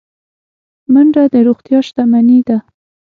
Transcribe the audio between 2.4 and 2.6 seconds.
ده